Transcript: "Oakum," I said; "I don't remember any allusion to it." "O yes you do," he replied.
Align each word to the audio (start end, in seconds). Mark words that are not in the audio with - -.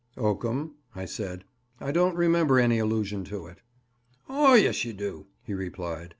"Oakum," 0.17 0.77
I 0.95 1.05
said; 1.05 1.43
"I 1.79 1.91
don't 1.91 2.15
remember 2.15 2.57
any 2.57 2.79
allusion 2.79 3.23
to 3.25 3.45
it." 3.45 3.59
"O 4.27 4.55
yes 4.55 4.83
you 4.83 4.93
do," 4.93 5.27
he 5.43 5.53
replied. 5.53 6.09